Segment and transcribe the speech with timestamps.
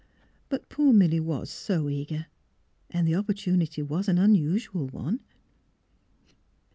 [0.49, 2.25] "But poor Milly was so eager,
[2.89, 5.19] and the opportunity was an unusual one."